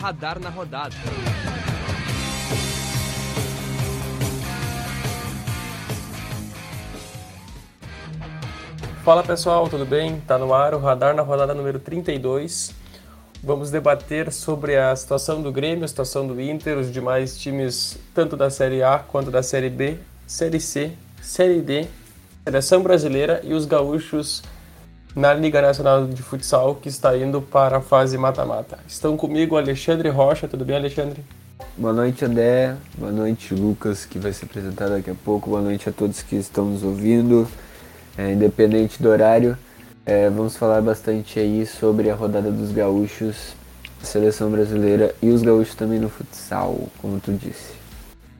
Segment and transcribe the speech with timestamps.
[0.00, 0.96] Radar na Rodada.
[9.04, 10.18] Fala pessoal, tudo bem?
[10.26, 12.74] Tá no ar o Radar na rodada número 32.
[13.44, 18.38] Vamos debater sobre a situação do Grêmio, a situação do Inter, os demais times, tanto
[18.38, 21.86] da Série A quanto da Série B, Série C, Série D,
[22.44, 24.42] Seleção Brasileira e os gaúchos
[25.14, 28.78] na Liga Nacional de Futsal, que está indo para a fase mata-mata.
[28.86, 31.24] Estão comigo Alexandre Rocha, tudo bem, Alexandre?
[31.76, 32.76] Boa noite, André.
[32.96, 35.50] Boa noite, Lucas, que vai se apresentar daqui a pouco.
[35.50, 37.48] Boa noite a todos que estão nos ouvindo,
[38.16, 39.56] é, independente do horário.
[40.04, 43.54] É, vamos falar bastante aí sobre a rodada dos gaúchos,
[44.02, 47.74] a seleção brasileira e os gaúchos também no futsal, como tu disse.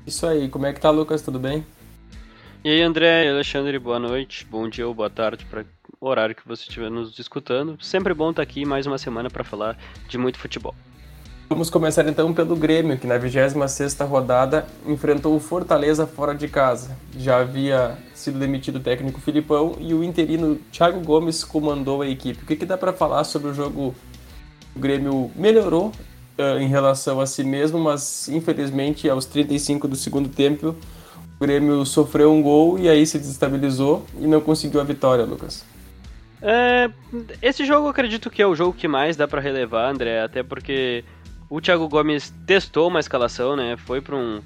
[0.06, 1.22] Isso aí, como é que tá, Lucas?
[1.22, 1.64] Tudo bem?
[2.64, 5.64] E aí, André e Alexandre, boa noite, bom dia ou boa tarde para
[6.00, 7.76] horário que você estiver nos escutando.
[7.80, 9.76] Sempre bom estar aqui mais uma semana para falar
[10.08, 10.74] de muito futebol.
[11.48, 16.96] Vamos começar então pelo Grêmio, que na 26ª rodada enfrentou o Fortaleza fora de casa.
[17.18, 22.44] Já havia sido demitido o técnico Filipão e o interino Thiago Gomes comandou a equipe.
[22.44, 23.94] O que, que dá para falar sobre o jogo?
[24.74, 25.88] O Grêmio melhorou
[26.38, 30.76] uh, em relação a si mesmo, mas infelizmente aos 35 do segundo tempo
[31.36, 35.64] o Grêmio sofreu um gol e aí se desestabilizou e não conseguiu a vitória, Lucas.
[36.42, 36.90] É,
[37.42, 40.42] esse jogo eu acredito que é o jogo que mais dá para relevar, André, até
[40.42, 41.04] porque
[41.48, 43.76] o Thiago Gomes testou uma escalação, né?
[43.76, 44.40] Foi para um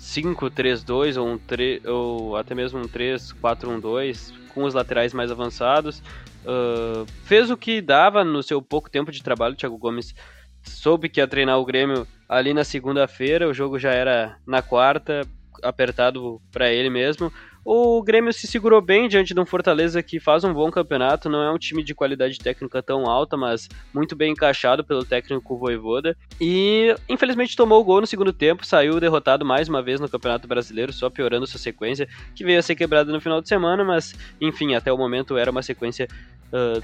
[0.00, 6.02] 5-3-2 ou, um 3, ou até mesmo um 3-4-1-2 com os laterais mais avançados.
[6.44, 9.54] Uh, fez o que dava no seu pouco tempo de trabalho.
[9.54, 10.14] O Thiago Gomes
[10.62, 13.48] soube que ia treinar o Grêmio ali na segunda-feira.
[13.48, 15.22] O jogo já era na quarta,
[15.62, 17.32] apertado para ele mesmo.
[17.68, 21.42] O Grêmio se segurou bem diante de um Fortaleza que faz um bom campeonato, não
[21.42, 26.16] é um time de qualidade técnica tão alta, mas muito bem encaixado pelo técnico Voivoda.
[26.40, 30.46] E infelizmente tomou o gol no segundo tempo, saiu derrotado mais uma vez no Campeonato
[30.46, 34.14] Brasileiro, só piorando sua sequência, que veio a ser quebrada no final de semana, mas
[34.40, 36.06] enfim, até o momento era uma sequência
[36.52, 36.80] uh,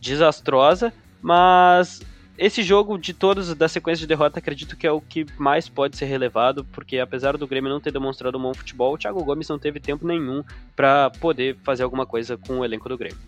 [0.00, 0.94] desastrosa.
[1.20, 2.00] Mas
[2.38, 5.96] esse jogo de todos da sequência de derrota, acredito que é o que mais pode
[5.96, 9.48] ser relevado, porque apesar do Grêmio não ter demonstrado um bom futebol, o Thiago Gomes
[9.48, 10.42] não teve tempo nenhum
[10.74, 13.18] para poder fazer alguma coisa com o elenco do Grêmio.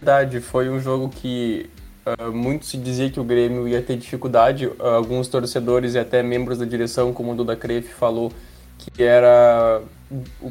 [0.00, 1.68] Verdade, foi um jogo que
[2.06, 4.66] uh, muito se dizia que o Grêmio ia ter dificuldade.
[4.66, 8.32] Uh, alguns torcedores e até membros da direção, como o Duda Crefe, falou
[8.78, 9.82] que era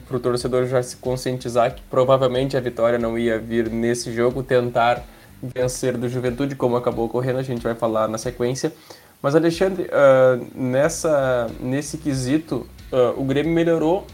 [0.05, 4.43] para o torcedor já se conscientizar que provavelmente a vitória não ia vir nesse jogo,
[4.43, 5.03] tentar
[5.41, 8.73] vencer do Juventude, como acabou ocorrendo, a gente vai falar na sequência.
[9.21, 14.05] Mas, Alexandre, uh, nessa, nesse quesito, uh, o Grêmio melhorou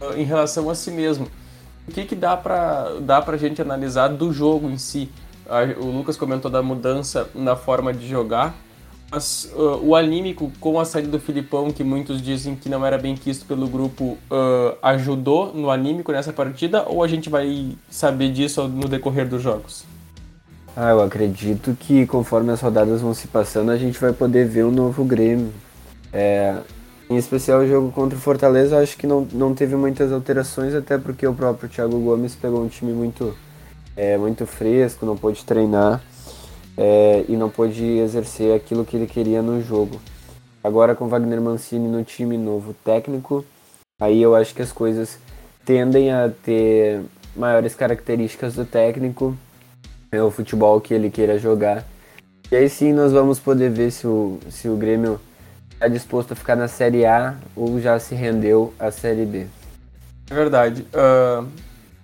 [0.00, 1.26] uh, em relação a si mesmo.
[1.88, 5.10] O que, que dá para dá a gente analisar do jogo em si?
[5.80, 8.54] o Lucas comentou da mudança na forma de jogar,
[9.10, 9.50] mas
[9.82, 13.46] o anímico com a saída do Filipão, que muitos dizem que não era bem quisto
[13.46, 14.18] pelo grupo,
[14.82, 16.84] ajudou no anímico nessa partida?
[16.86, 19.86] Ou a gente vai saber disso no decorrer dos jogos?
[20.80, 24.64] Ah, eu acredito que conforme as rodadas vão se passando, a gente vai poder ver
[24.64, 25.52] um novo Grêmio.
[26.12, 26.56] É,
[27.10, 30.96] em especial o jogo contra o Fortaleza, acho que não, não teve muitas alterações, até
[30.96, 33.36] porque o próprio Thiago Gomes pegou um time muito,
[33.96, 36.00] é, muito fresco, não pôde treinar
[36.76, 40.00] é, e não pôde exercer aquilo que ele queria no jogo.
[40.62, 43.44] Agora com Wagner Mancini no time novo técnico,
[44.00, 45.18] aí eu acho que as coisas
[45.64, 47.02] tendem a ter
[47.34, 49.36] maiores características do técnico
[50.10, 51.84] é o futebol que ele queira jogar.
[52.50, 55.20] E aí sim nós vamos poder ver se o, se o Grêmio
[55.72, 59.46] está disposto a ficar na Série A ou já se rendeu à Série B.
[60.30, 60.86] É verdade.
[60.92, 61.46] Uh,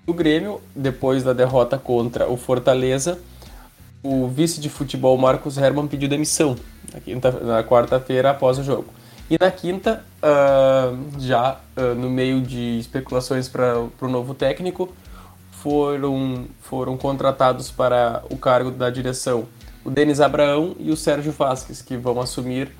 [0.06, 3.18] o Grêmio, depois da derrota contra o Fortaleza,
[4.02, 6.56] o vice de futebol Marcos Herman pediu demissão
[6.92, 8.86] na, na quarta-feira após o jogo.
[9.30, 14.94] E na quinta, uh, já uh, no meio de especulações para o novo técnico,
[15.64, 19.46] foram, foram contratados para o cargo da direção
[19.82, 22.70] o Denis Abraão e o Sérgio Vasquez, que vão assumir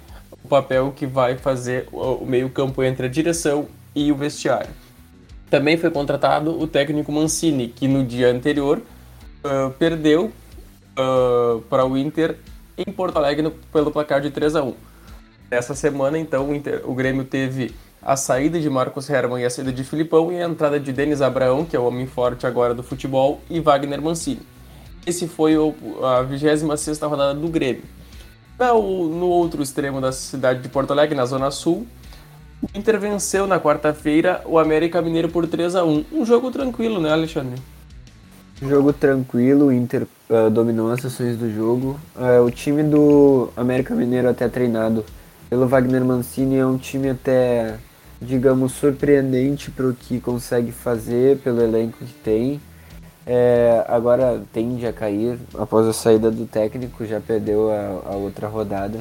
[0.44, 4.70] o papel que vai fazer o meio-campo entre a direção e o vestiário.
[5.48, 10.30] Também foi contratado o técnico Mancini, que no dia anterior uh, perdeu
[10.98, 12.36] uh, para o Inter
[12.76, 14.74] em Porto Alegre no, pelo placar de 3 a 1
[15.50, 19.50] Nessa semana, então, o, Inter, o Grêmio teve a saída de Marcos Herman e a
[19.50, 22.74] saída de Filipão e a entrada de Denis Abraão, que é o homem forte agora
[22.74, 24.42] do futebol, e Wagner Mancini.
[25.06, 25.74] Esse foi o,
[26.04, 27.82] a 26 rodada do Grêmio.
[28.58, 31.86] No, outro extremo da cidade de Porto Alegre, na Zona Sul,
[32.62, 37.00] o Inter venceu na quarta-feira o América Mineiro por 3 a 1 Um jogo tranquilo,
[37.00, 37.60] né, Alexandre?
[38.62, 41.98] Jogo tranquilo, o Inter uh, dominou as ações do jogo.
[42.14, 45.04] Uh, o time do América Mineiro até treinado
[45.50, 47.76] pelo Wagner Mancini é um time até,
[48.26, 52.60] digamos, surpreendente para o que consegue fazer, pelo elenco que tem.
[53.26, 58.48] É, agora tende a cair após a saída do técnico, já perdeu a, a outra
[58.48, 59.00] rodada.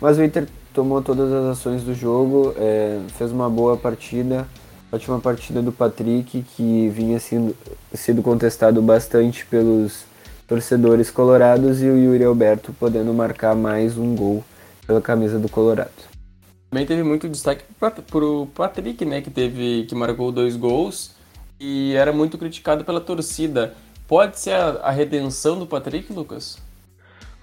[0.00, 4.46] Mas o Inter tomou todas as ações do jogo, é, fez uma boa partida,
[4.92, 7.56] ótima partida do Patrick, que vinha sendo,
[7.94, 10.04] sendo contestado bastante pelos
[10.46, 14.44] torcedores colorados, e o Yuri Alberto podendo marcar mais um gol
[14.86, 16.13] pela camisa do Colorado.
[16.74, 21.12] Também teve muito destaque para o Patrick, né, que teve que marcou dois gols
[21.60, 23.76] e era muito criticado pela torcida.
[24.08, 26.58] Pode ser a, a redenção do Patrick, Lucas?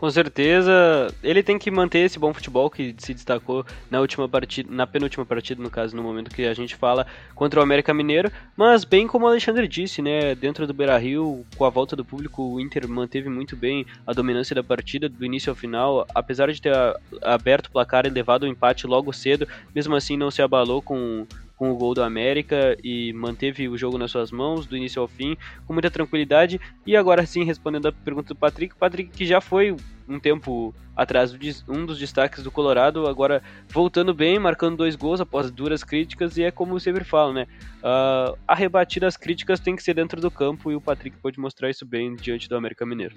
[0.02, 4.68] Com certeza, ele tem que manter esse bom futebol que se destacou na última partida,
[4.74, 7.06] na penúltima partida, no caso, no momento que a gente fala
[7.36, 11.66] contra o América Mineiro, mas bem como o Alexandre disse, né, dentro do Beira-Rio, com
[11.66, 15.52] a volta do público, o Inter manteve muito bem a dominância da partida do início
[15.52, 16.74] ao final, apesar de ter
[17.22, 21.28] aberto o placar e levado o empate logo cedo, mesmo assim não se abalou com
[21.62, 25.08] com o gol do América e manteve o jogo nas suas mãos do início ao
[25.08, 25.38] fim
[25.68, 26.60] com muita tranquilidade.
[26.88, 29.76] E agora sim, respondendo a pergunta do Patrick, Patrick que já foi
[30.10, 31.32] um tempo atrás
[31.70, 36.42] um dos destaques do Colorado, agora voltando bem, marcando dois gols após duras críticas, e
[36.42, 37.46] é como eu sempre falo, né?
[37.78, 41.40] Uh, a rebatida das críticas tem que ser dentro do campo e o Patrick pode
[41.40, 43.14] mostrar isso bem diante do América Mineiro.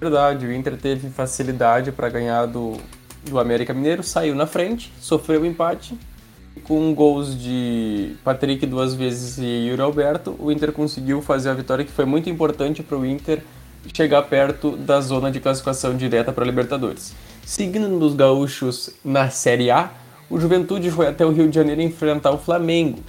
[0.00, 2.76] Verdade, o Inter teve facilidade para ganhar do,
[3.24, 5.96] do América Mineiro, saiu na frente, sofreu o um empate
[6.64, 11.84] com gols de Patrick duas vezes e Yuri Alberto, o Inter conseguiu fazer a vitória
[11.84, 13.42] que foi muito importante para o Inter
[13.92, 17.14] chegar perto da zona de classificação direta para a Libertadores.
[17.44, 19.90] Seguindo nos gaúchos na Série A,
[20.30, 23.00] o Juventude foi até o Rio de Janeiro enfrentar o Flamengo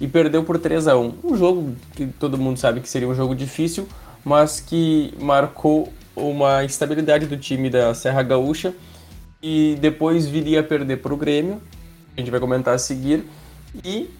[0.00, 1.14] e perdeu por 3 a 1.
[1.24, 3.86] Um jogo que todo mundo sabe que seria um jogo difícil,
[4.24, 8.74] mas que marcou uma estabilidade do time da Serra Gaúcha
[9.42, 11.62] e depois viria a perder para o Grêmio
[12.18, 13.24] a gente vai comentar a seguir.
[13.84, 14.10] E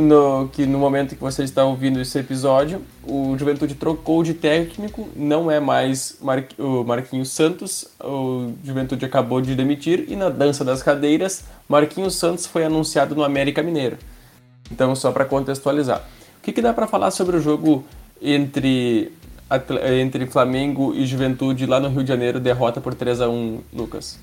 [0.00, 5.08] no, que no momento que você está ouvindo esse episódio, o Juventude trocou de técnico,
[5.16, 10.64] não é mais Mar, o Marquinhos Santos, o Juventude acabou de demitir, e na dança
[10.64, 13.98] das cadeiras, Marquinhos Santos foi anunciado no América Mineiro.
[14.70, 16.04] Então, só para contextualizar.
[16.38, 17.84] O que, que dá para falar sobre o jogo
[18.22, 19.12] entre,
[19.98, 24.20] entre Flamengo e Juventude lá no Rio de Janeiro, derrota por 3 a 1 Lucas?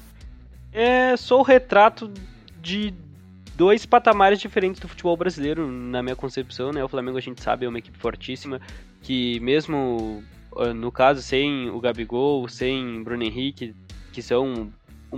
[0.71, 2.09] É só o retrato
[2.65, 2.91] de
[3.55, 6.83] dois patamares diferentes do futebol brasileiro, na minha concepção, né?
[6.83, 8.59] O Flamengo a gente sabe é uma equipe fortíssima
[9.01, 10.23] que mesmo
[10.57, 13.75] ah, no caso sem o Gabigol, sem Bruno Henrique,
[14.11, 14.73] que são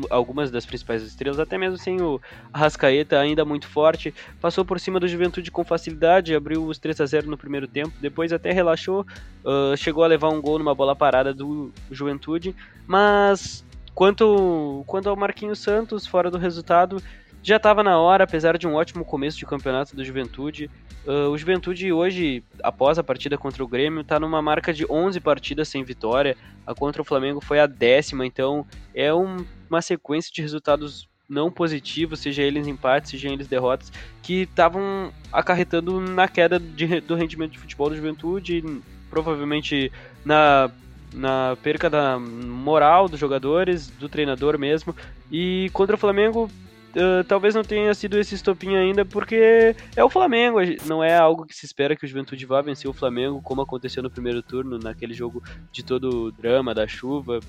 [0.09, 2.19] algumas das principais estrelas, até mesmo sem o
[2.51, 7.05] Arrascaeta ainda muito forte, passou por cima do Juventude com facilidade, abriu os 3 a
[7.05, 9.01] 0 no primeiro tempo, depois até relaxou,
[9.43, 12.53] uh, chegou a levar um gol numa bola parada do Juventude,
[12.85, 13.65] mas
[13.97, 17.01] quanto, quanto ao Marquinhos Santos, fora do resultado,
[17.47, 20.69] já estava na hora, apesar de um ótimo começo de campeonato do Juventude.
[21.05, 25.21] Uh, o Juventude hoje, após a partida contra o Grêmio, está numa marca de 11
[25.21, 26.35] partidas sem vitória.
[26.65, 31.49] A contra o Flamengo foi a décima, então é um, uma sequência de resultados não
[31.49, 37.53] positivos, seja eles empates, seja eles derrotas, que estavam acarretando na queda de, do rendimento
[37.53, 38.61] de futebol do Juventude,
[39.09, 39.89] provavelmente
[40.25, 40.69] na
[41.13, 44.93] na perca da moral dos jogadores, do treinador mesmo.
[45.31, 46.51] E contra o Flamengo
[46.97, 51.45] Uh, talvez não tenha sido esse estopinho ainda, porque é o Flamengo, não é algo
[51.45, 54.79] que se espera que o Juventude vá vencer o Flamengo, como aconteceu no primeiro turno,
[54.79, 57.39] naquele jogo de todo o drama, da chuva.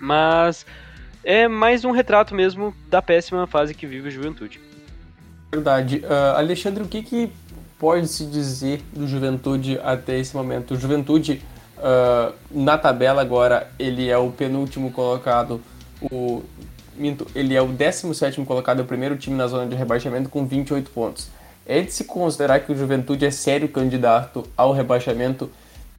[0.00, 0.64] Mas
[1.22, 4.58] é mais um retrato mesmo da péssima fase que vive o Juventude.
[5.52, 5.98] Verdade.
[5.98, 7.30] Uh, Alexandre, o que, que
[7.78, 10.72] pode se dizer do Juventude até esse momento?
[10.72, 11.42] O Juventude,
[11.76, 15.60] uh, na tabela agora, ele é o penúltimo colocado,
[16.00, 16.42] o
[16.98, 20.90] minto, ele é o 17 colocado, o primeiro time na zona de rebaixamento com 28
[20.90, 21.28] pontos.
[21.66, 25.50] É de se considerar que o Juventude é sério candidato ao rebaixamento,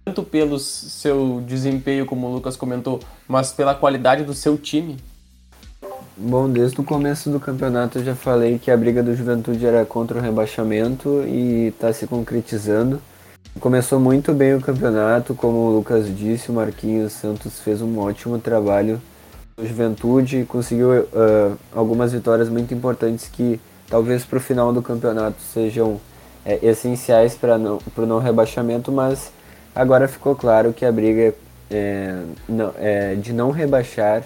[0.06, 4.98] tanto pelo seu desempenho, como o Lucas comentou, mas pela qualidade do seu time?
[6.16, 9.86] Bom, desde o começo do campeonato eu já falei que a briga do Juventude era
[9.86, 13.02] contra o rebaixamento e está se concretizando.
[13.60, 18.40] Começou muito bem o campeonato, como o Lucas disse, o Marquinhos Santos fez um ótimo
[18.40, 19.02] trabalho
[19.66, 23.60] Juventude conseguiu uh, algumas vitórias muito importantes que
[23.90, 26.00] talvez para o final do campeonato sejam
[26.46, 29.32] é, essenciais para o não rebaixamento, mas
[29.74, 31.34] agora ficou claro que a briga
[31.72, 34.24] é, não, é, de não rebaixar,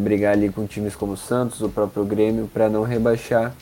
[0.00, 3.52] brigar ali com times como o Santos, o próprio Grêmio, para não rebaixar.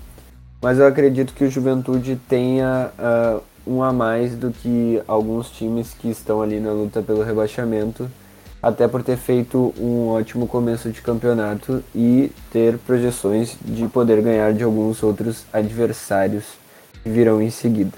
[0.60, 5.94] Mas eu acredito que o Juventude tenha uh, um a mais do que alguns times
[5.94, 8.10] que estão ali na luta pelo rebaixamento,
[8.66, 14.52] até por ter feito um ótimo começo de campeonato e ter projeções de poder ganhar
[14.52, 16.44] de alguns outros adversários
[17.00, 17.92] que virão em seguida.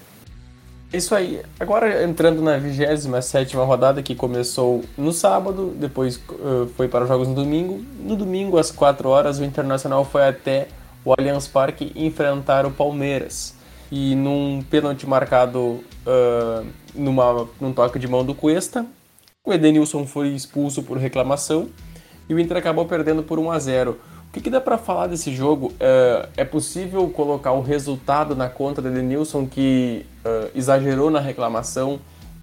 [0.92, 1.40] Isso aí.
[1.58, 7.28] Agora entrando na 27 rodada que começou no sábado, depois uh, foi para os jogos
[7.28, 7.82] no domingo.
[8.00, 10.68] No domingo, às 4 horas, o Internacional foi até
[11.02, 13.54] o Allianz Parque enfrentar o Palmeiras.
[13.90, 18.84] E num pênalti marcado uh, numa, num toque de mão do Cuesta,
[19.48, 21.70] o Edenilson foi expulso por reclamação
[22.28, 23.92] e o Inter acabou perdendo por 1 a 0.
[24.28, 25.72] O que, que dá para falar desse jogo?
[25.80, 31.98] É, é, possível colocar o resultado na conta do Edenilson que uh, exagerou na reclamação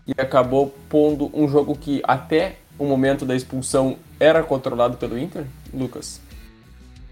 [0.07, 5.45] e acabou pondo um jogo que até o momento da expulsão era controlado pelo Inter,
[5.71, 6.19] Lucas?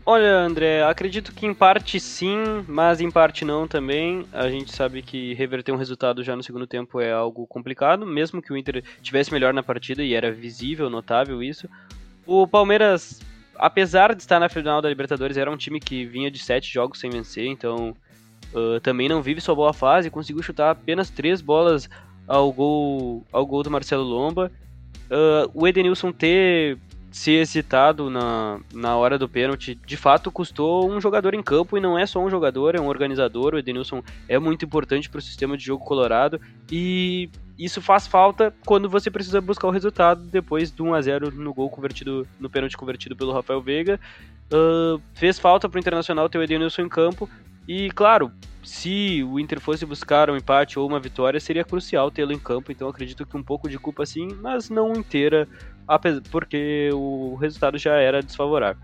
[0.05, 4.25] Olha, André, acredito que em parte sim, mas em parte não também.
[4.33, 8.41] A gente sabe que reverter um resultado já no segundo tempo é algo complicado, mesmo
[8.41, 11.69] que o Inter tivesse melhor na partida e era visível, notável isso.
[12.25, 13.21] O Palmeiras
[13.57, 16.99] apesar de estar na final da Libertadores, era um time que vinha de sete jogos
[16.99, 17.95] sem vencer, então
[18.53, 21.89] uh, também não vive sua boa fase, conseguiu chutar apenas três bolas
[22.27, 24.51] ao gol, ao gol do Marcelo Lomba.
[25.05, 26.77] Uh, o Edenilson ter
[27.13, 31.79] se excitado na, na hora do pênalti, de fato custou um jogador em campo e
[31.79, 33.53] não é só um jogador, é um organizador.
[33.53, 36.41] O Edenilson é muito importante para o sistema de jogo colorado
[36.71, 41.31] e isso faz falta quando você precisa buscar o resultado depois do 1 a 0
[41.31, 43.99] no gol convertido, no pênalti convertido pelo Rafael Veiga.
[44.51, 47.29] Uh, fez falta para o Internacional ter o Edenilson em campo
[47.67, 48.31] e, claro,
[48.63, 52.71] se o Inter fosse buscar um empate ou uma vitória, seria crucial tê-lo em campo.
[52.71, 55.47] Então acredito que um pouco de culpa sim, mas não inteira
[56.31, 58.81] porque o resultado já era desfavorável.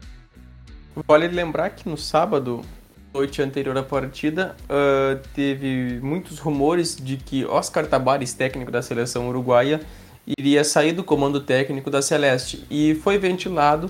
[1.08, 2.62] Vale lembrar que no sábado,
[3.14, 9.30] noite anterior à partida, uh, teve muitos rumores de que Oscar Tabares, técnico da seleção
[9.30, 9.82] uruguaia,
[10.38, 13.90] iria sair do comando técnico da Celeste e foi ventilado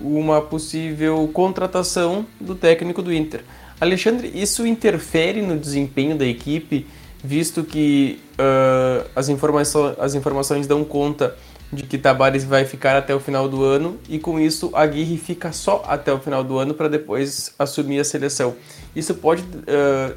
[0.00, 3.42] uma possível contratação do técnico do Inter.
[3.80, 6.86] Alexandre, isso interfere no desempenho da equipe,
[7.22, 11.36] visto que uh, as, informações, as informações dão conta
[11.72, 15.52] de que Tabares vai ficar até o final do ano e com isso Aguirre fica
[15.52, 18.56] só até o final do ano para depois assumir a seleção.
[18.96, 20.16] Isso pode uh,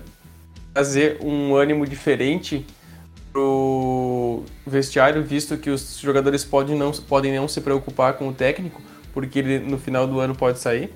[0.74, 2.65] trazer um ânimo diferente
[3.34, 8.81] pro vestiário, visto que os jogadores podem não, podem não se preocupar com o técnico,
[9.13, 10.93] porque ele no final do ano pode sair?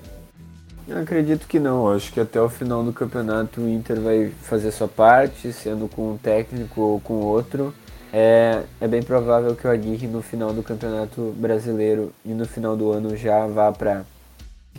[0.88, 1.90] Eu acredito que não.
[1.90, 6.12] Acho que até o final do campeonato o Inter vai fazer sua parte, sendo com
[6.12, 7.74] um técnico ou com outro
[8.18, 12.74] é, é bem provável que o Aguirre no final do Campeonato Brasileiro e no final
[12.74, 14.06] do ano já vá para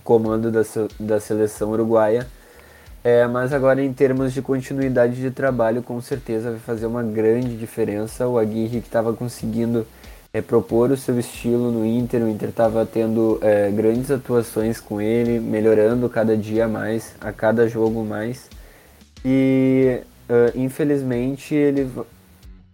[0.03, 0.63] comando da,
[0.99, 2.25] da seleção uruguaia.
[3.03, 7.55] É, mas agora em termos de continuidade de trabalho, com certeza vai fazer uma grande
[7.55, 8.27] diferença.
[8.27, 9.85] O Aguirre que estava conseguindo
[10.33, 14.99] é, propor o seu estilo no Inter, o Inter estava tendo é, grandes atuações com
[14.99, 18.49] ele, melhorando cada dia mais, a cada jogo mais.
[19.23, 21.87] E uh, infelizmente ele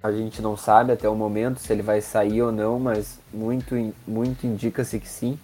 [0.03, 3.73] a gente não sabe até o momento se ele vai sair ou não, mas muito,
[4.05, 5.39] muito indica-se que sim.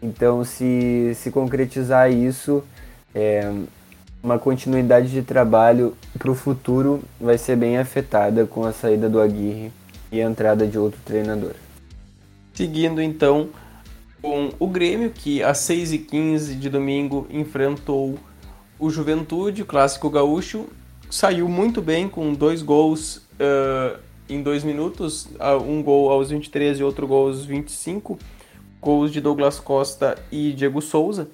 [0.00, 2.62] Então, se, se concretizar isso,
[3.12, 3.52] é,
[4.22, 9.20] uma continuidade de trabalho para o futuro vai ser bem afetada com a saída do
[9.20, 9.72] Aguirre
[10.12, 11.54] e a entrada de outro treinador.
[12.54, 13.48] Seguindo então
[14.22, 18.18] com o Grêmio, que às 6h15 de domingo enfrentou
[18.78, 20.66] o Juventude, o clássico gaúcho,
[21.10, 23.98] saiu muito bem com dois gols uh,
[24.28, 25.28] em dois minutos,
[25.66, 28.18] um gol aos 23 e outro gol aos 25,
[28.80, 31.30] gols de Douglas Costa e Diego Souza.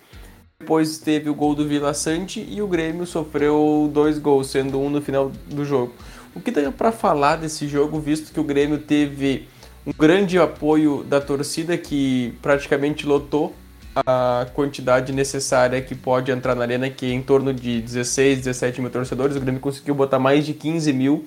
[0.61, 4.89] Depois teve o gol do Vila Sante e o Grêmio sofreu dois gols, sendo um
[4.89, 5.93] no final do jogo.
[6.35, 9.49] O que dá para falar desse jogo, visto que o Grêmio teve
[9.87, 13.55] um grande apoio da torcida que praticamente lotou
[13.95, 18.81] a quantidade necessária que pode entrar na arena, que é em torno de 16, 17
[18.81, 19.37] mil torcedores.
[19.37, 21.27] O Grêmio conseguiu botar mais de 15 mil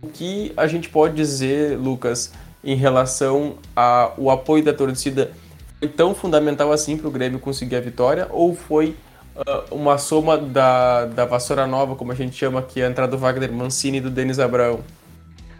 [0.00, 2.32] o que a gente pode dizer, Lucas,
[2.64, 5.32] em relação ao apoio da torcida
[5.78, 8.94] foi tão fundamental assim para o Grêmio conseguir a vitória ou foi
[9.34, 13.18] uh, uma soma da, da vassoura nova, como a gente chama aqui, a entrada do
[13.18, 14.80] Wagner Mancini e do Denis Abraão?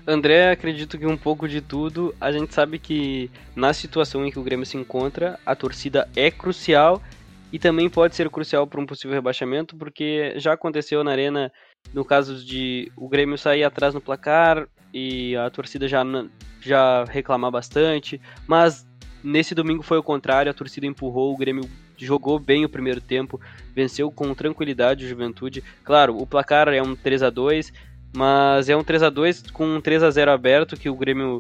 [0.06, 2.14] André, acredito que um pouco de tudo.
[2.20, 6.30] A gente sabe que na situação em que o Grêmio se encontra, a torcida é
[6.30, 7.00] crucial
[7.52, 11.52] e também pode ser crucial para um possível rebaixamento, porque já aconteceu na Arena
[11.92, 16.02] no caso de o Grêmio sair atrás no placar e a torcida já,
[16.60, 18.86] já reclamar bastante, mas
[19.22, 23.40] nesse domingo foi o contrário, a torcida empurrou, o Grêmio jogou bem o primeiro tempo,
[23.74, 25.62] venceu com tranquilidade o Juventude.
[25.84, 27.72] Claro, o placar é um 3 a 2
[28.12, 31.38] Mas é um 3 a 2 com um 3 a 0 aberto que o Grêmio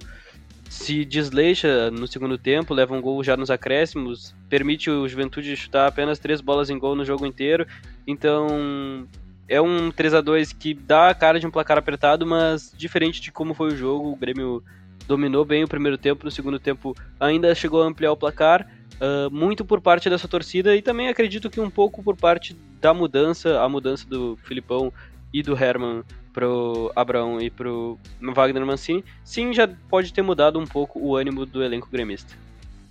[0.68, 5.86] se desleixa no segundo tempo, leva um gol já nos acréscimos, permite o Juventude chutar
[5.86, 7.66] apenas três bolas em gol no jogo inteiro.
[8.06, 9.06] Então,
[9.46, 13.20] é um 3 a 2 que dá a cara de um placar apertado, mas diferente
[13.20, 14.64] de como foi o jogo, o Grêmio
[15.06, 19.30] dominou bem o primeiro tempo, no segundo tempo ainda chegou a ampliar o placar, uh,
[19.30, 23.60] muito por parte dessa torcida e também acredito que um pouco por parte da mudança,
[23.60, 24.90] a mudança do Filipão
[25.32, 30.66] e do Herman pro Abraão e pro Wagner Mancini, sim, já pode ter mudado um
[30.66, 32.34] pouco o ânimo do elenco gremista.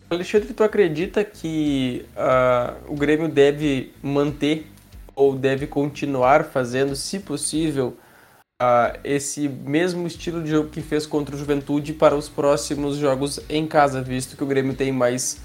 [0.10, 4.67] Alexandre, tu acredita que uh, o Grêmio deve manter
[5.15, 7.98] ou deve continuar fazendo, se possível,
[8.62, 13.39] uh, esse mesmo estilo de jogo que fez contra o Juventude para os próximos jogos
[13.50, 15.39] em casa, visto que o Grêmio tem mais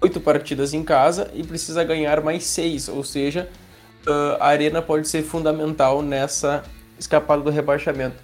[0.00, 3.48] oito partidas em casa e precisa ganhar mais seis, ou seja,
[4.06, 6.62] uh, a Arena pode ser fundamental nessa
[6.98, 8.16] escapado do rebaixamento.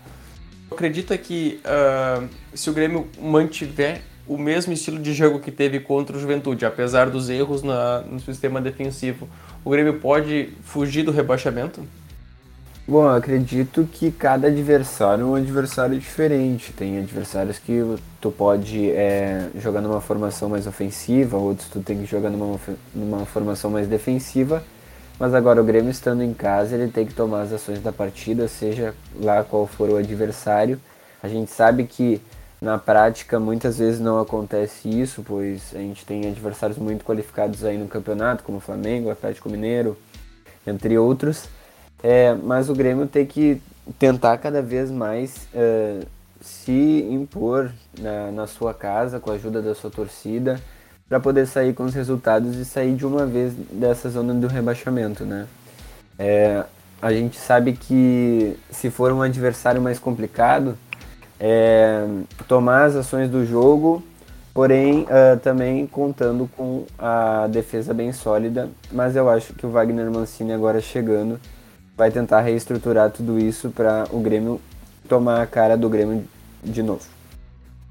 [0.70, 6.16] Acredita que uh, se o Grêmio mantiver o mesmo estilo de jogo que teve contra
[6.16, 9.28] o Juventude, apesar dos erros na, no sistema defensivo,
[9.64, 11.82] o Grêmio pode fugir do rebaixamento?
[12.86, 16.72] Bom, eu acredito que cada adversário é um adversário diferente.
[16.72, 17.82] Tem adversários que
[18.18, 22.58] tu pode é, jogar numa formação mais ofensiva, outros tu tem que jogar numa,
[22.94, 24.62] numa formação mais defensiva.
[25.18, 28.46] Mas agora o Grêmio estando em casa, ele tem que tomar as ações da partida,
[28.46, 30.80] seja lá qual for o adversário.
[31.20, 32.22] A gente sabe que
[32.62, 37.76] na prática muitas vezes não acontece isso, pois a gente tem adversários muito qualificados aí
[37.76, 39.96] no campeonato, como o Flamengo, Atlético Mineiro,
[40.64, 41.48] entre outros.
[42.00, 43.60] É, mas o Grêmio tem que
[43.98, 46.06] tentar cada vez mais uh,
[46.40, 50.60] se impor na, na sua casa com a ajuda da sua torcida
[51.08, 55.24] para poder sair com os resultados e sair de uma vez dessa zona do rebaixamento,
[55.24, 55.46] né?
[56.18, 56.64] É,
[57.00, 60.76] a gente sabe que se for um adversário mais complicado,
[61.40, 62.04] é,
[62.46, 64.02] tomar as ações do jogo,
[64.52, 70.10] porém uh, também contando com a defesa bem sólida, mas eu acho que o Wagner
[70.10, 71.38] Mancini agora chegando
[71.96, 74.60] vai tentar reestruturar tudo isso para o Grêmio
[75.08, 76.24] tomar a cara do Grêmio
[76.62, 77.17] de novo.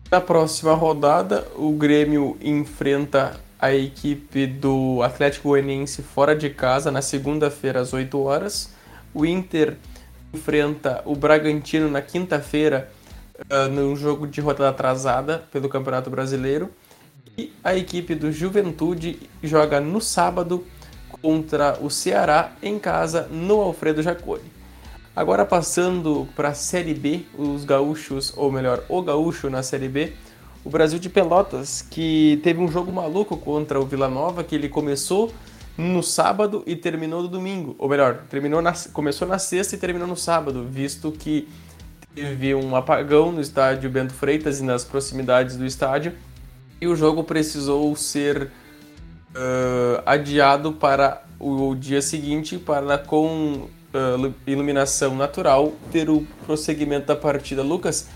[0.09, 7.01] Na próxima rodada, o Grêmio enfrenta a equipe do Atlético Goianiense fora de casa na
[7.01, 8.73] segunda-feira às 8 horas.
[9.13, 9.75] O Inter
[10.33, 12.89] enfrenta o Bragantino na quinta-feira
[13.51, 16.69] uh, num jogo de rodada atrasada pelo Campeonato Brasileiro.
[17.37, 20.65] E a equipe do Juventude joga no sábado
[21.21, 24.56] contra o Ceará em casa no Alfredo Jaconi.
[25.17, 30.13] Agora passando para a Série B, os gaúchos, ou melhor, o gaúcho na Série B,
[30.63, 34.69] o Brasil de Pelotas, que teve um jogo maluco contra o Vila Nova, que ele
[34.69, 35.33] começou
[35.75, 37.75] no sábado e terminou no domingo.
[37.79, 41.49] Ou melhor, terminou na, começou na sexta e terminou no sábado, visto que
[42.13, 46.13] teve um apagão no estádio Bento Freitas e nas proximidades do estádio,
[46.79, 48.51] e o jogo precisou ser
[49.33, 57.15] uh, adiado para o, dia seguinte, para com uh, iluminação natural ter o prosseguimento da
[57.15, 57.63] partida.
[57.63, 58.07] Lucas,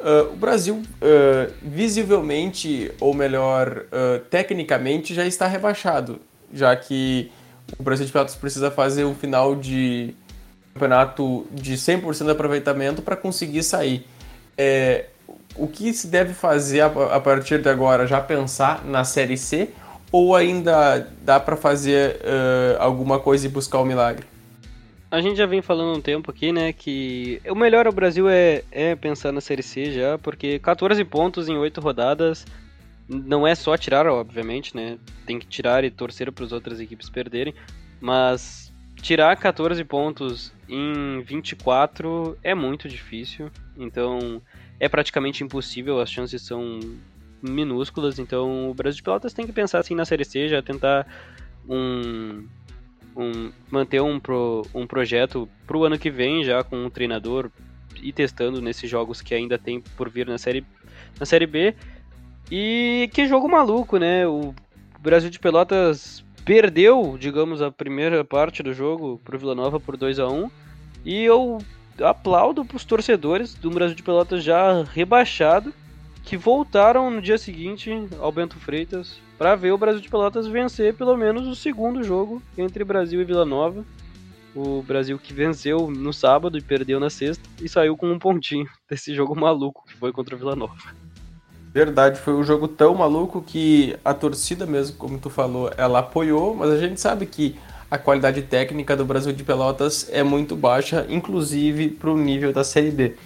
[0.00, 3.84] uh, o Brasil uh, visivelmente, ou melhor,
[4.30, 6.20] tecnicamente, já está rebaixado,
[6.52, 7.30] já que
[7.78, 10.14] o Brasil de Pelotas precisa fazer um final de
[10.74, 14.06] campeonato de 100% de aproveitamento para conseguir sair.
[14.56, 15.06] É,
[15.56, 18.06] o que se deve fazer a, a, partir de agora?
[18.06, 19.70] Já pensar na Série C
[20.12, 24.26] ou ainda dá para fazer uh, alguma coisa e buscar o um milagre?
[25.10, 28.62] A gente já vem falando um tempo aqui, né, que o melhor ao Brasil é,
[28.70, 32.46] é pensar na Série C já, porque 14 pontos em 8 rodadas
[33.08, 37.10] não é só tirar, obviamente, né, tem que tirar e torcer para as outras equipes
[37.10, 37.52] perderem,
[38.00, 44.40] mas tirar 14 pontos em 24 é muito difícil, então
[44.78, 46.78] é praticamente impossível, as chances são
[47.42, 51.06] minúsculas, então o Brasil de Pelotas tem que pensar assim na Série C, já tentar
[51.68, 52.46] um
[53.16, 57.50] um, manter um, pro, um projeto para o ano que vem já com um treinador
[58.02, 60.64] e testando nesses jogos que ainda tem por vir na série,
[61.18, 61.74] na série B.
[62.50, 64.26] E que jogo maluco, né?
[64.26, 64.54] O
[64.98, 70.18] Brasil de Pelotas perdeu, digamos, a primeira parte do jogo pro Vila Nova por 2
[70.18, 70.50] a 1
[71.04, 71.58] E eu
[72.00, 75.72] aplaudo para os torcedores do Brasil de Pelotas já rebaixado
[76.24, 80.94] que voltaram no dia seguinte ao Bento Freitas para ver o Brasil de Pelotas vencer
[80.94, 83.84] pelo menos o segundo jogo entre Brasil e Vila Nova.
[84.54, 88.68] O Brasil que venceu no sábado e perdeu na sexta e saiu com um pontinho
[88.88, 90.74] desse jogo maluco que foi contra o Vila Nova.
[91.72, 96.54] Verdade, foi um jogo tão maluco que a torcida mesmo, como tu falou, ela apoiou,
[96.54, 97.56] mas a gente sabe que
[97.88, 102.62] a qualidade técnica do Brasil de Pelotas é muito baixa, inclusive para o nível da
[102.64, 103.16] Série B.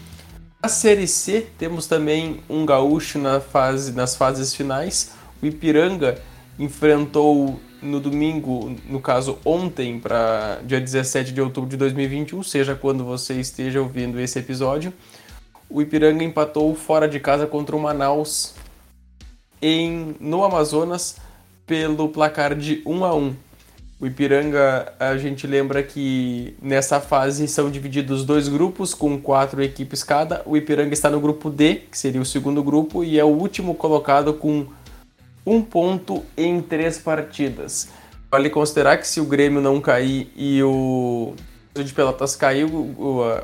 [0.64, 5.12] Na Série C, temos também um gaúcho na fase, nas fases finais.
[5.42, 6.16] O Ipiranga
[6.58, 13.04] enfrentou no domingo, no caso ontem, para dia 17 de outubro de 2021, seja quando
[13.04, 14.90] você esteja ouvindo esse episódio.
[15.68, 18.54] O Ipiranga empatou fora de casa contra o Manaus
[19.60, 21.18] em, no Amazonas
[21.66, 23.36] pelo placar de 1 a 1.
[24.00, 30.02] O Ipiranga, a gente lembra que nessa fase são divididos dois grupos com quatro equipes
[30.02, 30.42] cada.
[30.44, 33.74] O Ipiranga está no grupo D, que seria o segundo grupo, e é o último
[33.74, 34.66] colocado com
[35.46, 37.88] um ponto em três partidas.
[38.30, 41.34] Vale considerar que se o Grêmio não cair e o
[41.82, 42.66] de Pelotas cair,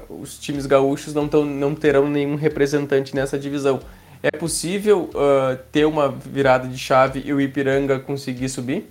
[0.09, 3.81] os times gaúchos não, tão, não terão nenhum representante nessa divisão.
[4.23, 8.89] É possível uh, ter uma virada de chave e o Ipiranga conseguir subir?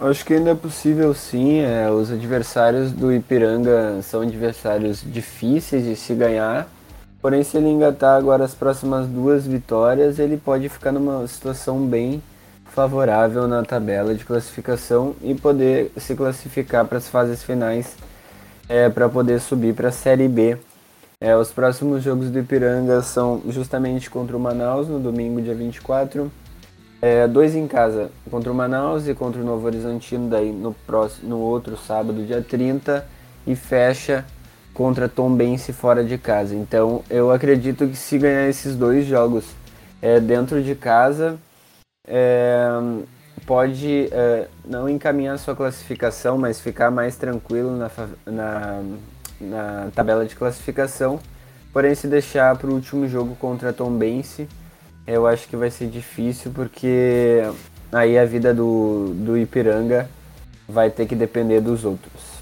[0.00, 1.60] Acho que ainda é possível sim.
[1.60, 6.68] É, os adversários do Ipiranga são adversários difíceis de se ganhar.
[7.22, 12.22] Porém, se ele engatar agora as próximas duas vitórias, ele pode ficar numa situação bem
[12.66, 17.94] favorável na tabela de classificação e poder se classificar para as fases finais
[18.68, 20.58] é, para poder subir para a Série B.
[21.20, 26.30] É, os próximos jogos do Ipiranga são justamente contra o Manaus no domingo, dia 24
[27.04, 31.28] é, dois em casa contra o Manaus e contra o Novo Horizontino daí no, próximo,
[31.28, 33.06] no outro sábado, dia 30,
[33.46, 34.24] e fecha
[34.72, 36.54] contra Tom Bense fora de casa.
[36.54, 39.44] Então eu acredito que se ganhar esses dois jogos
[40.00, 41.38] é, dentro de casa,
[42.08, 42.70] é,
[43.44, 47.90] pode é, não encaminhar sua classificação, mas ficar mais tranquilo na,
[48.24, 48.82] na,
[49.38, 51.20] na tabela de classificação.
[51.70, 54.48] Porém, se deixar para o último jogo contra Tom Bense,
[55.06, 57.42] eu acho que vai ser difícil porque
[57.92, 60.08] aí a vida do, do Ipiranga
[60.68, 62.34] vai ter que depender dos outros.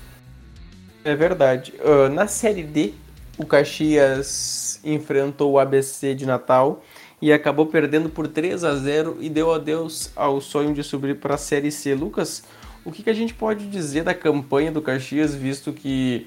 [1.04, 1.74] É verdade.
[1.80, 2.94] Uh, na Série D,
[3.36, 6.82] o Caxias enfrentou o ABC de Natal
[7.20, 11.34] e acabou perdendo por 3 a 0 e deu adeus ao sonho de subir para
[11.34, 11.94] a Série C.
[11.94, 12.44] Lucas,
[12.84, 16.26] o que, que, a gente pode dizer da campanha do Caxias, visto que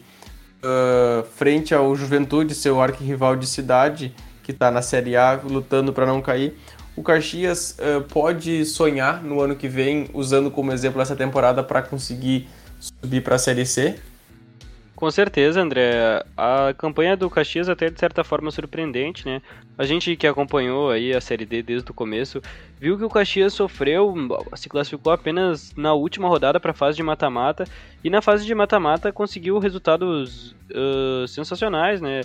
[0.63, 6.05] uh, frente ao Juventude, seu arquirrival de cidade, que está na Série A lutando para
[6.05, 6.55] não cair.
[6.95, 11.81] O Caxias uh, pode sonhar no ano que vem, usando como exemplo essa temporada para
[11.81, 12.47] conseguir
[12.79, 13.99] subir para a Série C?
[14.95, 16.23] Com certeza, André.
[16.38, 19.41] A campanha do Caxias até de certa forma surpreendente, né?
[19.77, 22.41] A gente que acompanhou aí a Série D desde o começo,
[22.79, 24.13] viu que o Caxias sofreu,
[24.55, 27.65] se classificou apenas na última rodada para a fase de mata-mata
[28.01, 32.21] e na fase de mata-mata conseguiu resultados uh, sensacionais, né?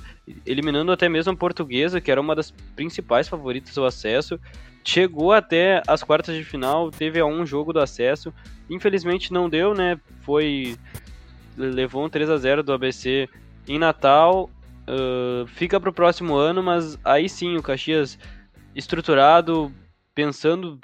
[0.47, 4.39] Eliminando até mesmo a Portuguesa, que era uma das principais favoritas ao acesso.
[4.85, 8.33] Chegou até as quartas de final, teve a um jogo do acesso.
[8.71, 9.99] Infelizmente não deu, né?
[10.23, 10.77] Foi
[11.57, 13.29] levou um 3 a 0 do ABC
[13.69, 14.51] em Natal.
[14.89, 18.19] Uh, fica para o próximo ano, mas aí sim o Caxias
[18.75, 19.73] estruturado,
[20.15, 20.79] pensando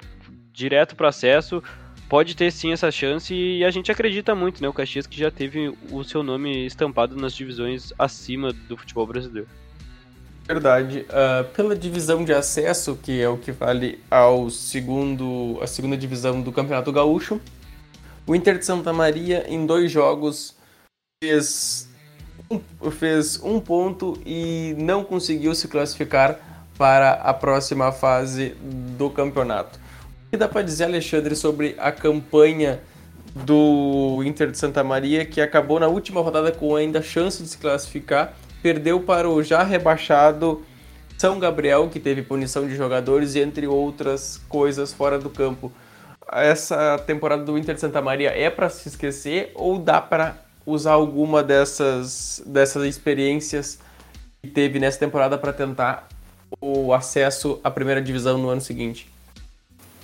[0.51, 1.61] direto para acesso,
[2.09, 4.67] pode ter sim essa chance e a gente acredita muito, né?
[4.67, 9.47] O Caxias que já teve o seu nome estampado nas divisões acima do futebol brasileiro.
[10.47, 11.05] Verdade.
[11.09, 16.41] Uh, pela divisão de acesso, que é o que vale ao segundo, a segunda divisão
[16.41, 17.41] do Campeonato Gaúcho,
[18.25, 20.56] o Inter de Santa Maria em dois jogos
[21.23, 21.89] fez
[22.47, 28.49] um, fez um ponto e não conseguiu se classificar para a próxima fase
[28.95, 29.79] do campeonato.
[30.27, 32.79] O que dá para dizer, Alexandre, sobre a campanha
[33.33, 37.57] do Inter de Santa Maria, que acabou na última rodada com ainda chance de se
[37.57, 40.63] classificar, perdeu para o já rebaixado
[41.17, 45.71] São Gabriel, que teve punição de jogadores, entre outras coisas fora do campo.
[46.31, 50.91] Essa temporada do Inter de Santa Maria é para se esquecer ou dá para usar
[50.91, 53.79] alguma dessas, dessas experiências
[54.43, 56.07] que teve nessa temporada para tentar
[56.61, 59.09] o acesso à primeira divisão no ano seguinte?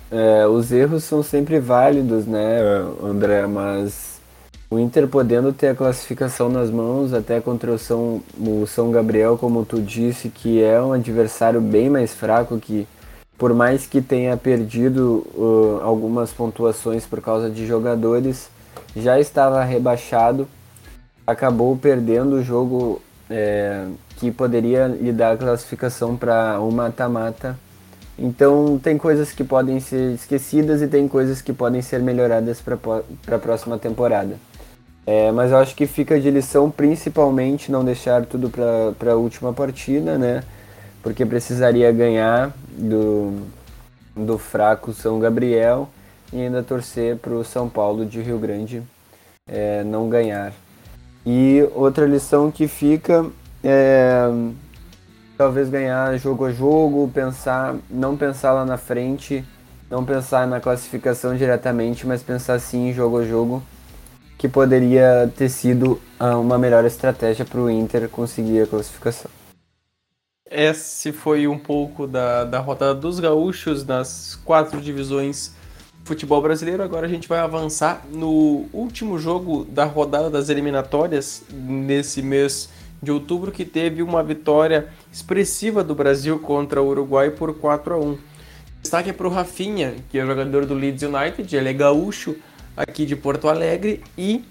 [0.09, 2.59] É, os erros são sempre válidos, né,
[3.03, 3.45] André?
[3.45, 4.21] Mas
[4.69, 9.37] o Inter podendo ter a classificação nas mãos, até contra o São, o São Gabriel,
[9.37, 12.87] como tu disse, que é um adversário bem mais fraco, que
[13.37, 18.49] por mais que tenha perdido uh, algumas pontuações por causa de jogadores,
[18.95, 20.47] já estava rebaixado,
[21.25, 23.85] acabou perdendo o jogo é,
[24.17, 27.57] que poderia lhe dar a classificação para um mata-mata.
[28.17, 32.77] Então tem coisas que podem ser esquecidas e tem coisas que podem ser melhoradas para
[33.35, 34.35] a próxima temporada.
[35.05, 39.51] É, mas eu acho que fica de lição principalmente não deixar tudo para a última
[39.51, 40.43] partida, né?
[41.01, 43.41] Porque precisaria ganhar do,
[44.15, 45.89] do fraco São Gabriel
[46.33, 48.81] e ainda torcer para o São Paulo de Rio Grande
[49.47, 50.51] é, não ganhar.
[51.25, 53.25] E outra lição que fica
[53.63, 54.27] é
[55.37, 59.43] talvez ganhar jogo a jogo, pensar, não pensar lá na frente,
[59.89, 63.61] não pensar na classificação diretamente, mas pensar sim jogo a jogo,
[64.37, 69.29] que poderia ter sido ah, uma melhor estratégia para o Inter conseguir a classificação.
[70.49, 75.51] Esse foi um pouco da, da rodada dos gaúchos nas quatro divisões
[76.03, 76.83] futebol brasileiro.
[76.83, 82.69] Agora a gente vai avançar no último jogo da rodada das eliminatórias nesse mês
[83.01, 87.97] de outubro, que teve uma vitória expressiva do Brasil contra o Uruguai por 4 a
[87.97, 88.17] 1
[88.81, 92.35] Destaque é para o Rafinha, que é jogador do Leeds United, ele é gaúcho
[92.75, 94.43] aqui de Porto Alegre e,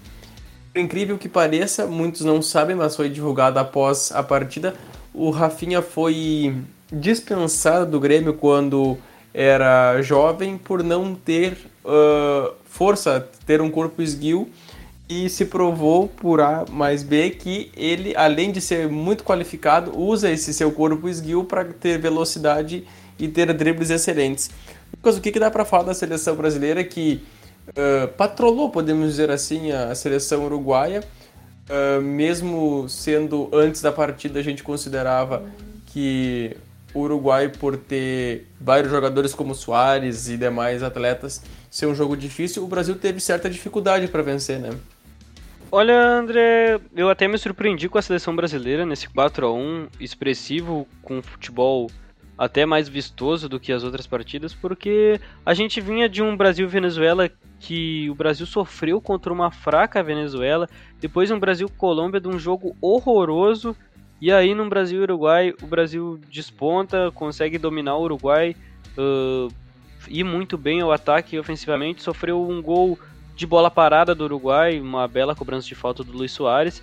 [0.73, 4.73] por incrível que pareça, muitos não sabem, mas foi divulgado após a partida,
[5.13, 6.55] o Rafinha foi
[6.91, 8.97] dispensado do Grêmio quando
[9.33, 14.49] era jovem por não ter uh, força, ter um corpo esguio
[15.09, 20.29] e se provou por A mais B que ele, além de ser muito qualificado, usa
[20.29, 22.85] esse seu corpo esguio para ter velocidade
[23.19, 24.49] e ter dribles excelentes.
[24.95, 27.21] Lucas, o que, que dá para falar da seleção brasileira que
[27.69, 31.03] uh, patrolou, podemos dizer assim, a seleção uruguaia?
[31.69, 35.43] Uh, mesmo sendo antes da partida a gente considerava
[35.87, 36.57] que
[36.93, 42.63] o Uruguai, por ter vários jogadores como Soares e demais atletas, ser um jogo difícil,
[42.63, 44.71] o Brasil teve certa dificuldade para vencer, né?
[45.71, 50.87] Olha, André, eu até me surpreendi com a seleção brasileira nesse 4 a 1 expressivo,
[51.01, 51.89] com futebol
[52.37, 57.29] até mais vistoso do que as outras partidas, porque a gente vinha de um Brasil-Venezuela
[57.59, 63.75] que o Brasil sofreu contra uma fraca Venezuela, depois um Brasil-Colômbia de um jogo horroroso,
[64.23, 68.55] e aí no Brasil-Uruguai o Brasil desponta, consegue dominar o Uruguai,
[68.97, 69.53] uh,
[70.07, 72.97] ir muito bem ao ataque ofensivamente, sofreu um gol
[73.35, 76.81] de bola parada do Uruguai, uma bela cobrança de falta do Luiz Soares,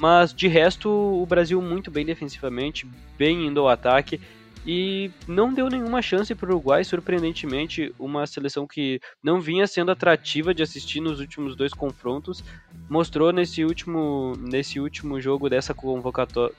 [0.00, 4.20] mas de resto o Brasil muito bem defensivamente, bem indo ao ataque,
[4.66, 9.90] e não deu nenhuma chance para o Uruguai, surpreendentemente, uma seleção que não vinha sendo
[9.90, 12.44] atrativa de assistir nos últimos dois confrontos,
[12.88, 15.74] mostrou nesse último, nesse último jogo dessa,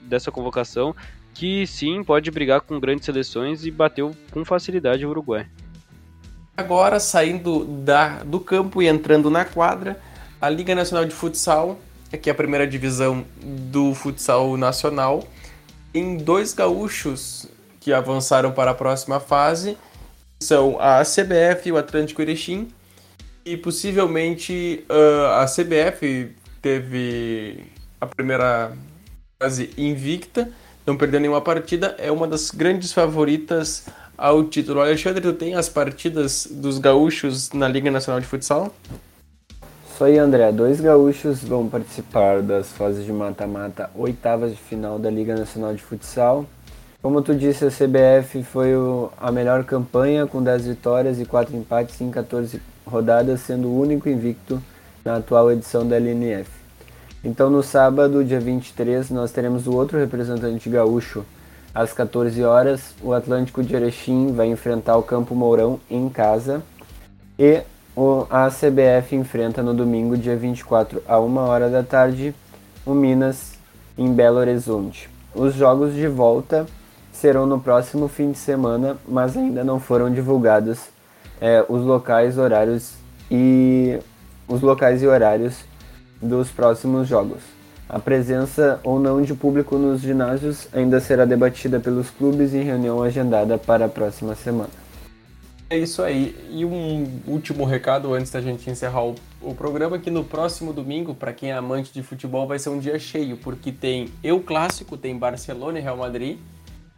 [0.00, 0.94] dessa convocação
[1.34, 5.46] que sim, pode brigar com grandes seleções e bateu com facilidade o Uruguai.
[6.56, 9.98] Agora, saindo da, do campo e entrando na quadra,
[10.40, 11.78] a Liga Nacional de Futsal,
[12.20, 15.26] que é a primeira divisão do futsal nacional,
[15.94, 17.46] em dois gaúchos
[17.82, 19.76] que avançaram para a próxima fase
[20.40, 22.68] são a CBF e o Atlântico Erechim.
[23.44, 27.64] E possivelmente uh, a CBF teve
[28.00, 28.72] a primeira
[29.40, 30.48] fase invicta,
[30.86, 34.80] não perdeu nenhuma partida, é uma das grandes favoritas ao título.
[34.80, 38.72] Alexandre, tu tem as partidas dos gaúchos na Liga Nacional de Futsal?
[39.92, 40.52] Isso aí, André.
[40.52, 45.82] Dois gaúchos vão participar das fases de mata-mata, oitavas de final da Liga Nacional de
[45.82, 46.46] Futsal.
[47.02, 51.56] Como tu disse, a CBF foi o, a melhor campanha, com 10 vitórias e 4
[51.56, 54.62] empates em 14 rodadas, sendo o único invicto
[55.04, 56.48] na atual edição da LNF.
[57.24, 61.24] Então, no sábado, dia 23, nós teremos o outro representante gaúcho.
[61.74, 66.62] Às 14 horas, o Atlântico de Erechim vai enfrentar o Campo Mourão em casa.
[67.36, 67.62] E
[67.96, 72.32] o, a CBF enfrenta no domingo, dia 24, a 1 hora da tarde,
[72.86, 73.54] o Minas
[73.98, 75.10] em Belo Horizonte.
[75.34, 76.64] Os jogos de volta
[77.22, 80.80] serão no próximo fim de semana, mas ainda não foram divulgados
[81.40, 82.94] é, os locais, horários
[83.30, 83.96] e
[84.48, 85.64] os locais e horários
[86.20, 87.38] dos próximos jogos.
[87.88, 93.00] A presença ou não de público nos ginásios ainda será debatida pelos clubes em reunião
[93.00, 94.70] agendada para a próxima semana.
[95.70, 96.34] É isso aí.
[96.50, 101.14] E um último recado antes da gente encerrar o, o programa, que no próximo domingo,
[101.14, 104.96] para quem é amante de futebol, vai ser um dia cheio, porque tem Eu Clássico,
[104.96, 106.36] tem Barcelona e Real Madrid,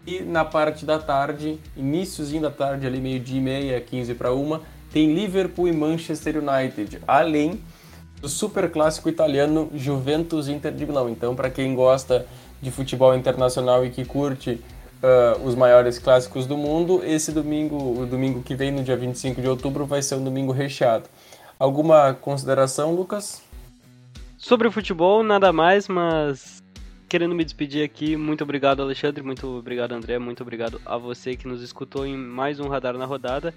[0.06, 4.60] e na parte da tarde, iníciozinho da tarde, ali meio-dia e meia, 15 para uma,
[4.92, 7.60] tem Liverpool e Manchester United, além
[8.20, 11.08] do super clássico italiano Juventus Inter de Milão.
[11.08, 12.26] Então, para quem gosta
[12.60, 14.62] de futebol internacional e que curte
[15.02, 19.40] uh, os maiores clássicos do mundo, esse domingo, o domingo que vem, no dia 25
[19.40, 21.04] de outubro, vai ser um domingo recheado.
[21.58, 23.42] Alguma consideração, Lucas?
[24.38, 26.63] Sobre o futebol, nada mais, mas
[27.14, 31.46] querendo me despedir aqui, muito obrigado, Alexandre, muito obrigado, André, muito obrigado a você que
[31.46, 33.54] nos escutou em mais um Radar na Rodada.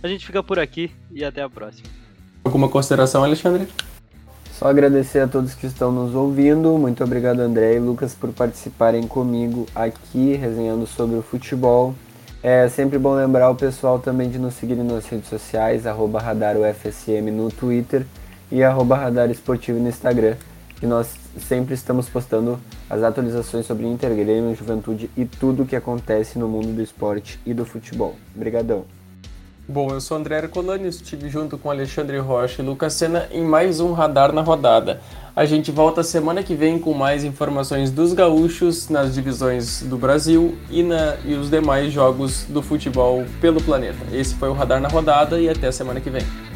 [0.00, 1.88] A gente fica por aqui e até a próxima.
[2.44, 3.66] Alguma consideração, Alexandre?
[4.52, 6.78] Só agradecer a todos que estão nos ouvindo.
[6.78, 11.96] Muito obrigado, André e Lucas, por participarem comigo aqui, resenhando sobre o futebol.
[12.40, 17.28] É sempre bom lembrar o pessoal também de nos seguir nas redes sociais, arroba RadarUFSM
[17.32, 18.06] no Twitter
[18.52, 20.36] e arroba Radar Esportivo no Instagram.
[20.80, 25.76] E nós sempre estamos postando as atualizações sobre Inter, Grêmio, Juventude e tudo o que
[25.76, 28.16] acontece no mundo do esporte e do futebol.
[28.34, 28.84] Obrigadão.
[29.68, 33.78] Bom, eu sou André Ercolani, estive junto com Alexandre Rocha e Lucas Sena em mais
[33.78, 35.00] um Radar na Rodada.
[35.36, 40.58] A gente volta semana que vem com mais informações dos gaúchos nas divisões do Brasil
[40.68, 43.98] e, na, e os demais jogos do futebol pelo planeta.
[44.12, 46.49] Esse foi o Radar na Rodada e até semana que vem.